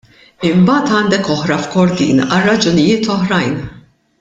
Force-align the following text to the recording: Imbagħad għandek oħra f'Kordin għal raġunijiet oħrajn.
Imbagħad 0.47 0.95
għandek 0.99 1.29
oħra 1.35 1.59
f'Kordin 1.65 2.23
għal 2.25 2.43
raġunijiet 2.49 3.13
oħrajn. 3.19 3.55